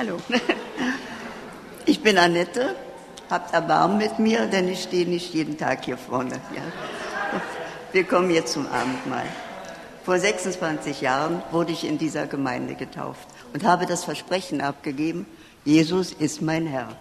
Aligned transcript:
Hallo. 0.00 0.16
Ich 1.84 2.02
bin 2.02 2.16
Annette. 2.16 2.74
Habt 3.28 3.52
Erbarmen 3.52 3.98
mit 3.98 4.18
mir, 4.18 4.46
denn 4.46 4.66
ich 4.66 4.84
stehe 4.84 5.06
nicht 5.06 5.34
jeden 5.34 5.58
Tag 5.58 5.84
hier 5.84 5.98
vorne. 5.98 6.40
Ja. 6.56 6.62
Wir 7.92 8.04
kommen 8.04 8.30
jetzt 8.30 8.54
zum 8.54 8.66
Abendmahl. 8.66 9.26
Vor 10.06 10.18
26 10.18 11.02
Jahren 11.02 11.42
wurde 11.50 11.72
ich 11.72 11.86
in 11.86 11.98
dieser 11.98 12.26
Gemeinde 12.26 12.76
getauft 12.76 13.28
und 13.52 13.62
habe 13.64 13.84
das 13.84 14.04
Versprechen 14.04 14.62
abgegeben, 14.62 15.26
Jesus 15.66 16.14
ist 16.14 16.40
mein 16.40 16.66
Herr. 16.66 16.96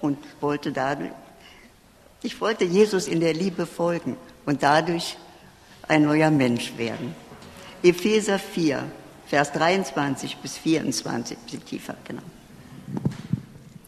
Und 0.00 0.16
wollte 0.40 0.70
dadurch, 0.70 1.10
ich 2.22 2.40
wollte 2.40 2.62
Jesus 2.62 3.08
in 3.08 3.18
der 3.18 3.34
Liebe 3.34 3.66
folgen 3.66 4.16
und 4.46 4.62
dadurch 4.62 5.16
ein 5.88 6.04
neuer 6.04 6.30
Mensch 6.30 6.74
werden. 6.76 7.16
Epheser 7.82 8.38
4, 8.38 8.84
Vers 9.32 9.50
23 9.52 10.36
bis 10.36 10.58
24, 10.58 11.38
bisschen 11.38 11.64
tiefer, 11.64 11.96
genau. 12.04 12.20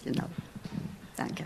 Genau. 0.03 0.25
Danke. 1.19 1.45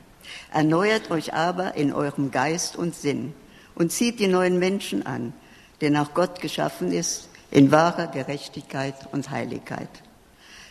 Erneuert 0.53 1.11
euch 1.11 1.35
aber 1.35 1.75
in 1.75 1.93
eurem 1.93 2.31
Geist 2.31 2.77
und 2.77 2.95
Sinn 2.95 3.35
und 3.75 3.91
zieht 3.91 4.21
die 4.21 4.29
neuen 4.29 4.61
Menschen 4.61 5.05
an, 5.05 5.33
der 5.81 5.91
nach 5.91 6.15
Gott 6.15 6.41
geschaffen 6.41 6.93
ist, 6.93 7.29
in 7.51 7.73
wahrer 7.73 8.07
Gerechtigkeit 8.07 8.95
und 9.11 9.31
Heiligkeit. 9.31 9.89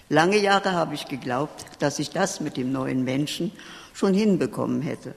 Lange 0.08 0.38
Jahre 0.38 0.72
habe 0.72 0.96
ich 0.96 1.10
geglaubt, 1.10 1.66
dass 1.80 2.00
ich 2.00 2.12
das 2.12 2.40
mit 2.40 2.56
dem 2.56 2.72
neuen 2.72 3.04
Menschen 3.04 3.52
schon 3.94 4.14
hinbekommen 4.14 4.82
hätte. 4.82 5.16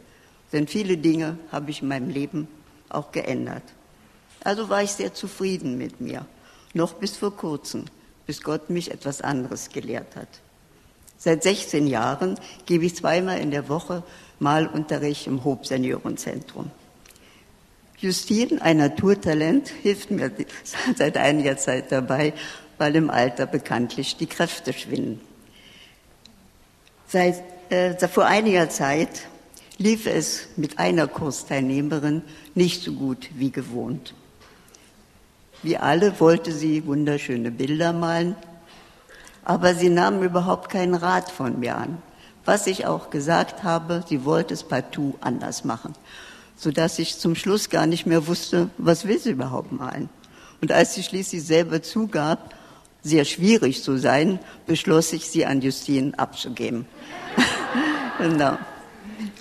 Denn 0.53 0.67
viele 0.67 0.97
Dinge 0.97 1.39
habe 1.53 1.71
ich 1.71 1.81
in 1.81 1.87
meinem 1.87 2.11
Leben 2.11 2.49
auch 2.89 3.13
geändert. 3.13 3.63
Also 4.43 4.69
war 4.69 4.83
ich 4.83 4.91
sehr 4.91 5.15
zufrieden 5.15 5.79
mit 5.79 6.01
mir. 6.01 6.27
Noch 6.75 6.95
bis 6.95 7.17
vor 7.17 7.37
kurzem, 7.37 7.85
bis 8.31 8.43
Gott 8.45 8.71
mich 8.71 8.93
etwas 8.93 9.23
anderes 9.23 9.71
gelehrt 9.71 10.15
hat. 10.15 10.29
Seit 11.19 11.43
16 11.43 11.89
Jahren 11.89 12.39
gebe 12.65 12.85
ich 12.85 12.95
zweimal 12.95 13.41
in 13.41 13.51
der 13.51 13.69
Woche 13.69 14.05
Malunterricht 14.39 15.27
im 15.27 15.43
Hob-Seniorenzentrum. 15.43 16.71
Justine, 17.99 18.63
ein 18.63 18.77
Naturtalent, 18.77 19.67
hilft 19.83 20.13
mir 20.13 20.31
seit 20.97 21.17
einiger 21.17 21.57
Zeit 21.57 21.91
dabei, 21.91 22.33
weil 22.79 22.95
im 22.95 23.11
Alter 23.11 23.47
bekanntlich 23.47 24.17
die 24.17 24.29
Kräfte 24.29 24.75
schwinden. 24.75 25.21
Seit, 27.09 27.43
äh, 27.71 27.99
vor 28.07 28.27
einiger 28.27 28.69
Zeit 28.69 29.27
lief 29.77 30.07
es 30.07 30.47
mit 30.55 30.79
einer 30.79 31.09
Kursteilnehmerin 31.09 32.23
nicht 32.55 32.85
so 32.85 32.93
gut 32.93 33.29
wie 33.35 33.51
gewohnt. 33.51 34.15
Wie 35.63 35.77
alle 35.77 36.19
wollte 36.21 36.53
sie 36.53 36.87
wunderschöne 36.87 37.51
Bilder 37.51 37.93
malen, 37.93 38.37
aber 39.45 39.75
sie 39.75 39.89
nahm 39.89 40.23
überhaupt 40.23 40.71
keinen 40.71 40.95
Rat 40.95 41.31
von 41.31 41.59
mir 41.59 41.77
an. 41.77 41.99
Was 42.45 42.67
ich 42.67 42.87
auch 42.87 43.11
gesagt 43.11 43.63
habe, 43.63 44.03
sie 44.09 44.25
wollte 44.25 44.55
es 44.55 44.65
partout 44.65 45.17
anders 45.21 45.65
machen 45.65 45.95
sodass 46.61 46.99
ich 46.99 47.19
zum 47.19 47.35
Schluss 47.35 47.71
gar 47.71 47.87
nicht 47.87 48.05
mehr 48.05 48.27
wusste, 48.27 48.69
was 48.77 49.07
will 49.07 49.19
sie 49.19 49.31
überhaupt 49.31 49.73
malen. 49.73 50.11
Und 50.61 50.73
als 50.73 50.95
sie 50.95 51.03
schließlich 51.03 51.43
selber 51.43 51.83
zugab, 51.83 52.55
sehr 53.03 53.25
schwierig 53.25 53.83
zu 53.83 53.97
sein, 53.97 54.39
beschloss 54.67 55.15
ich, 55.15 55.31
sie 55.31 55.47
an 55.47 55.63
Justine 55.63 56.13
abzugeben. 56.19 56.85
genau. 58.19 58.59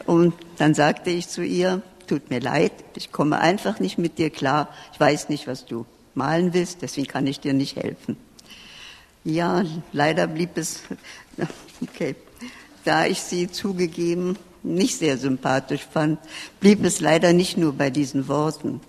Und 0.06 0.34
dann 0.60 0.74
sagte 0.74 1.10
ich 1.10 1.28
zu 1.28 1.44
ihr, 1.44 1.82
tut 2.08 2.30
mir 2.30 2.40
leid, 2.40 2.72
ich 2.96 3.12
komme 3.12 3.40
einfach 3.40 3.82
nicht 3.82 3.98
mit 3.98 4.18
dir 4.18 4.30
klar, 4.30 4.70
ich 4.94 5.00
weiß 5.00 5.28
nicht, 5.28 5.46
was 5.46 5.66
du 5.66 5.86
malen 6.16 6.54
willst, 6.54 6.82
deswegen 6.82 7.08
kann 7.08 7.28
ich 7.28 7.40
dir 7.40 7.54
nicht 7.54 7.76
helfen. 7.76 8.18
Ja, 9.24 9.64
leider 9.92 10.28
blieb 10.28 10.58
es, 10.58 10.82
okay, 11.82 12.16
da 12.86 13.06
ich 13.06 13.22
sie 13.22 13.52
zugegeben 13.52 14.38
nicht 14.64 14.98
sehr 14.98 15.18
sympathisch 15.18 15.86
fand, 15.92 16.20
blieb 16.60 16.84
es 16.84 17.00
leider 17.00 17.34
nicht 17.34 17.58
nur 17.58 17.74
bei 17.74 17.90
diesen 17.90 18.28
Worten, 18.28 18.82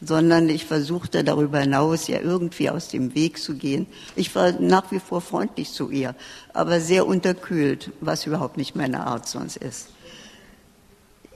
sondern 0.00 0.48
ich 0.48 0.64
versuchte 0.66 1.24
darüber 1.24 1.60
hinaus 1.60 2.08
ja 2.08 2.20
irgendwie 2.20 2.70
aus 2.70 2.88
dem 2.88 3.14
Weg 3.14 3.38
zu 3.38 3.54
gehen. 3.54 3.86
Ich 4.16 4.34
war 4.34 4.52
nach 4.52 4.90
wie 4.90 5.00
vor 5.00 5.20
freundlich 5.20 5.72
zu 5.72 5.90
ihr, 5.90 6.14
aber 6.52 6.80
sehr 6.80 7.06
unterkühlt, 7.06 7.90
was 8.00 8.26
überhaupt 8.26 8.56
nicht 8.56 8.76
meine 8.76 9.06
Art 9.06 9.28
sonst 9.28 9.56
ist. 9.56 9.93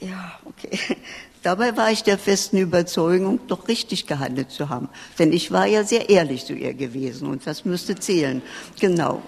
Ja, 0.01 0.39
okay. 0.45 0.79
Dabei 1.43 1.77
war 1.77 1.91
ich 1.91 2.03
der 2.03 2.19
festen 2.19 2.59
Überzeugung, 2.59 3.41
doch 3.47 3.69
richtig 3.69 4.07
gehandelt 4.07 4.51
zu 4.51 4.69
haben. 4.69 4.89
Denn 5.19 5.33
ich 5.33 5.53
war 5.53 5.67
ja 5.67 5.85
sehr 5.85 6.11
ehrlich 6.11 6.45
zu 6.45 6.53
ihr 6.53 6.75
gewesen 6.75 7.29
und 7.29 7.47
das 7.47 7.65
müsste 7.65 7.95
zählen. 7.95 8.43
Genau 8.81 9.23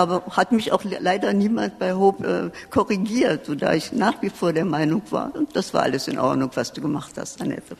aber 0.00 0.22
hat 0.30 0.52
mich 0.52 0.72
auch 0.72 0.82
leider 0.84 1.32
niemand 1.32 1.78
bei 1.78 1.94
Hope 1.94 2.52
äh, 2.52 2.68
korrigiert, 2.70 3.46
so 3.46 3.54
da 3.54 3.74
ich 3.74 3.92
nach 3.92 4.22
wie 4.22 4.30
vor 4.30 4.52
der 4.52 4.64
Meinung 4.64 5.02
war, 5.10 5.34
und 5.34 5.54
das 5.56 5.74
war 5.74 5.82
alles 5.82 6.08
in 6.08 6.18
Ordnung, 6.18 6.50
was 6.54 6.72
du 6.72 6.80
gemacht 6.80 7.12
hast, 7.16 7.40
Annette. 7.40 7.76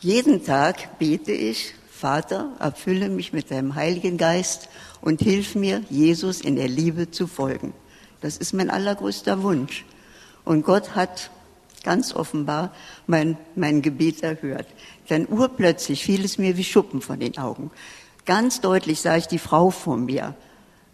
Jeden 0.00 0.44
Tag 0.44 0.98
bete 0.98 1.32
ich, 1.32 1.74
Vater, 1.90 2.52
erfülle 2.60 3.08
mich 3.08 3.32
mit 3.32 3.50
deinem 3.50 3.74
Heiligen 3.74 4.18
Geist 4.18 4.68
und 5.00 5.20
hilf 5.20 5.54
mir, 5.54 5.82
Jesus 5.88 6.40
in 6.40 6.56
der 6.56 6.68
Liebe 6.68 7.10
zu 7.10 7.26
folgen. 7.26 7.72
Das 8.20 8.36
ist 8.36 8.52
mein 8.52 8.70
allergrößter 8.70 9.42
Wunsch. 9.42 9.84
Und 10.46 10.64
Gott 10.64 10.94
hat 10.94 11.30
ganz 11.82 12.14
offenbar 12.14 12.72
mein, 13.08 13.36
mein 13.56 13.82
Gebet 13.82 14.22
erhört. 14.22 14.66
Dann 15.08 15.26
urplötzlich 15.28 16.04
fiel 16.04 16.24
es 16.24 16.38
mir 16.38 16.56
wie 16.56 16.64
Schuppen 16.64 17.02
von 17.02 17.18
den 17.18 17.36
Augen. 17.36 17.72
Ganz 18.24 18.60
deutlich 18.60 19.00
sah 19.00 19.16
ich 19.16 19.26
die 19.26 19.40
Frau 19.40 19.70
vor 19.70 19.96
mir, 19.96 20.36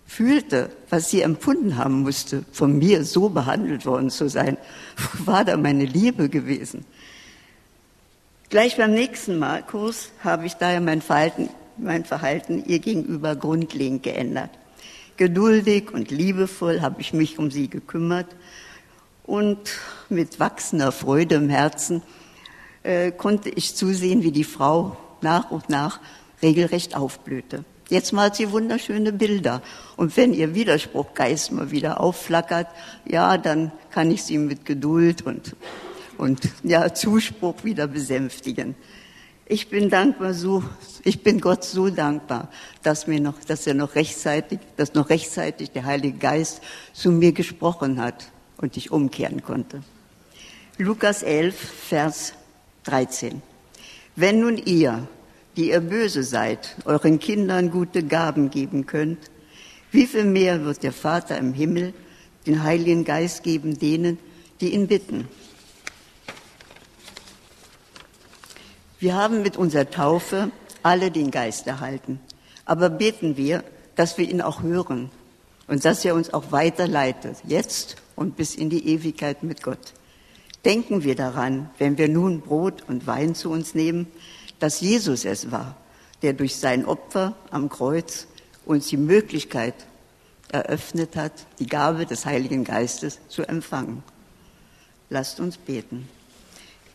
fühlte, 0.07 0.71
was 0.89 1.11
sie 1.11 1.21
empfunden 1.21 1.77
haben 1.77 2.01
musste, 2.01 2.45
von 2.51 2.79
mir 2.79 3.05
so 3.05 3.29
behandelt 3.29 3.85
worden 3.85 4.09
zu 4.09 4.29
sein, 4.29 4.57
war 5.19 5.45
da 5.45 5.59
meine 5.59 5.85
Liebe 5.85 6.31
gewesen. 6.31 6.87
Gleich 8.49 8.79
beim 8.79 8.93
nächsten 8.95 9.39
Mal 9.39 9.63
Kurs 9.63 10.13
habe 10.25 10.47
ich 10.47 10.55
daher 10.55 10.81
mein 10.81 11.03
Verhalten, 11.03 11.51
mein 11.77 12.07
Verhalten 12.07 12.65
ihr 12.67 12.79
gegenüber 12.79 13.37
grundlegend 13.37 14.03
geändert. 14.03 14.51
Geduldig 15.19 15.93
und 15.93 16.11
liebevoll 16.11 16.81
habe 16.81 17.03
ich 17.03 17.13
mich 17.13 17.39
um 17.39 17.51
sie 17.51 17.69
gekümmert 17.69 18.35
und 19.33 19.79
mit 20.11 20.41
wachsender 20.41 20.93
Freude 20.93 21.37
im 21.37 21.49
Herzen 21.49 22.03
äh, 22.83 23.11
konnte 23.11 23.49
ich 23.49 23.75
zusehen, 23.75 24.23
wie 24.23 24.31
die 24.31 24.45
Frau 24.45 24.99
nach 25.23 25.51
und 25.51 25.71
nach 25.71 26.01
regelrecht 26.43 26.95
aufblühte. 26.95 27.65
Jetzt 27.89 28.13
malt 28.13 28.35
sie 28.35 28.53
wunderschöne 28.53 29.11
Bilder. 29.11 29.63
Und 29.97 30.19
wenn 30.19 30.35
ihr 30.35 30.55
Widerspruchgeist 30.55 31.51
mal 31.53 31.71
wieder 31.71 31.99
aufflackert, 31.99 32.67
ja, 33.07 33.39
dann 33.39 33.73
kann 33.91 34.11
ich 34.11 34.23
sie 34.23 34.37
mit 34.37 34.67
Geduld 34.67 35.23
und, 35.23 35.57
und 36.19 36.51
ja, 36.63 36.93
Zuspruch 36.93 37.65
wieder 37.65 37.87
besänftigen. 37.87 38.75
Ich 39.47 39.71
bin 39.71 39.89
dankbar 39.89 40.35
so, 40.35 40.63
ich 41.05 41.23
bin 41.23 41.41
Gott 41.41 41.65
so 41.65 41.89
dankbar, 41.89 42.51
dass 42.83 43.07
mir 43.07 43.19
noch, 43.19 43.41
dass 43.41 43.67
er 43.67 43.73
noch 43.73 43.95
rechtzeitig, 43.95 44.59
dass 44.77 44.93
noch 44.93 45.09
rechtzeitig 45.09 45.71
der 45.71 45.87
Heilige 45.87 46.19
Geist 46.19 46.61
zu 46.93 47.11
mir 47.11 47.33
gesprochen 47.33 47.99
hat 47.99 48.31
und 48.63 48.77
ich 48.79 48.91
umkehren 48.91 49.43
konnte. 49.43 49.83
Lukas 50.79 51.23
11, 51.23 51.55
Vers 51.55 52.33
13. 52.85 53.43
Wenn 54.17 54.41
nun 54.41 54.57
ihr, 54.57 55.07
die 55.57 55.69
ihr 55.71 55.81
böse 55.81 56.23
seid, 56.23 56.77
euren 56.87 57.19
Kindern 57.19 57.71
gute 57.71 58.03
Gaben 58.03 58.49
geben 58.49 58.87
könnt, 58.87 59.19
wie 59.91 60.07
viel 60.07 60.25
mehr 60.25 60.65
wird 60.65 60.83
der 60.83 60.93
Vater 60.93 61.37
im 61.37 61.53
Himmel 61.53 61.93
den 62.47 62.63
Heiligen 62.63 63.05
Geist 63.05 63.43
geben 63.43 63.79
denen, 63.79 64.19
die 64.61 64.73
ihn 64.73 64.87
bitten? 64.87 65.29
Wir 68.99 69.15
haben 69.15 69.43
mit 69.43 69.57
unserer 69.57 69.91
Taufe 69.91 70.51
alle 70.83 71.11
den 71.11 71.31
Geist 71.31 71.67
erhalten, 71.67 72.21
aber 72.65 72.89
beten 72.89 73.37
wir, 73.37 73.65
dass 73.97 74.17
wir 74.17 74.29
ihn 74.29 74.41
auch 74.41 74.63
hören 74.63 75.11
und 75.67 75.85
dass 75.85 76.05
er 76.05 76.15
uns 76.15 76.33
auch 76.33 76.53
weiterleitet, 76.53 77.37
jetzt 77.47 77.97
und 78.17 78.37
bis 78.37 78.55
in 78.55 78.71
die 78.71 78.89
Ewigkeit 78.89 79.43
mit 79.43 79.63
Gott. 79.63 79.95
Denken 80.65 81.03
wir 81.03 81.17
daran, 81.17 81.71
wenn 81.79 81.99
wir 81.99 82.09
nun 82.09 82.41
Brot 82.41 82.85
und 82.89 83.07
Wein 83.07 83.35
zu 83.35 83.51
uns 83.51 83.75
nehmen, 83.75 84.07
dass 84.61 84.81
Jesus 84.81 85.25
es 85.25 85.51
war, 85.51 85.77
der 86.23 86.35
durch 86.35 86.57
sein 86.57 86.85
Opfer 86.85 87.35
am 87.51 87.69
Kreuz 87.69 88.29
uns 88.65 88.89
die 88.89 88.97
Möglichkeit 88.97 89.75
eröffnet 90.49 91.17
hat, 91.17 91.33
die 91.59 91.67
Gabe 91.67 92.07
des 92.07 92.27
Heiligen 92.27 92.63
Geistes 92.63 93.19
zu 93.29 93.43
empfangen. 93.43 94.05
Lasst 95.11 95.41
uns 95.41 95.57
beten. 95.57 96.09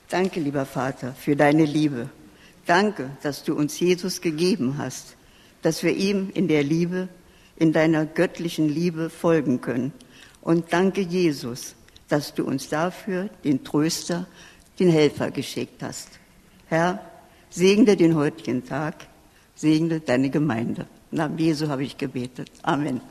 Danke, 0.10 0.40
lieber 0.40 0.66
Vater, 0.66 1.14
für 1.14 1.36
deine 1.36 1.66
Liebe. 1.66 2.10
Danke, 2.66 3.10
dass 3.24 3.44
du 3.44 3.54
uns 3.56 3.80
Jesus 3.80 4.22
gegeben 4.22 4.78
hast, 4.78 5.16
dass 5.62 5.84
wir 5.84 5.96
ihm 5.96 6.30
in 6.34 6.48
der 6.48 6.64
Liebe, 6.64 7.10
in 7.58 7.74
deiner 7.74 8.06
göttlichen 8.06 8.70
Liebe 8.70 9.10
folgen 9.10 9.60
können. 9.60 9.92
Und 10.42 10.72
danke, 10.72 11.02
Jesus, 11.02 11.76
dass 12.08 12.34
du 12.34 12.46
uns 12.46 12.70
dafür 12.70 13.30
den 13.44 13.64
Tröster, 13.64 14.28
den 14.80 14.90
Helfer 14.90 15.32
geschickt 15.32 15.84
hast. 15.84 16.20
Herr, 16.68 17.02
Segne 17.50 17.96
den 17.96 18.16
heutigen 18.16 18.66
Tag, 18.66 19.08
segne 19.56 20.00
deine 20.00 20.30
Gemeinde. 20.30 20.86
Nach 21.12 21.30
Jesu 21.38 21.68
habe 21.70 21.84
ich 21.84 21.98
gebetet. 21.98 22.52
Amen. 22.62 23.02